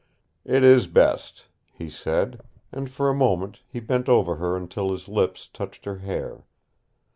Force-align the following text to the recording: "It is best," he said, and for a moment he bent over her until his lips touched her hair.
"It 0.45 0.63
is 0.63 0.87
best," 0.87 1.47
he 1.71 1.87
said, 1.87 2.41
and 2.71 2.89
for 2.89 3.07
a 3.07 3.13
moment 3.13 3.59
he 3.67 3.79
bent 3.79 4.09
over 4.09 4.37
her 4.37 4.57
until 4.57 4.91
his 4.91 5.07
lips 5.07 5.45
touched 5.53 5.85
her 5.85 5.97
hair. 5.99 6.43